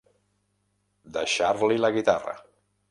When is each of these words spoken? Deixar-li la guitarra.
Deixar-li 1.19 1.81
la 1.85 1.95
guitarra. 1.99 2.39